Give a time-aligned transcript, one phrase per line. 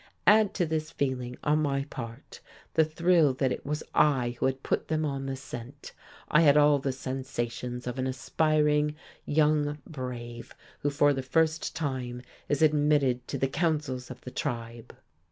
[0.25, 2.39] Add to this feeling, on my part,
[2.73, 5.91] the thrill that it was I who had put them on the scent.
[6.27, 8.95] I had all the sensations of an aspiring
[9.25, 14.95] young brave who for the first time is admitted to the councils of the tribe!